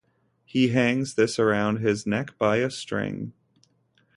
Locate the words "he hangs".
0.45-1.13